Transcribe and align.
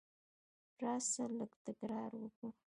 راسه! 0.81 1.23
لږ 1.37 1.51
تکرار 1.65 2.11
وکو. 2.21 2.47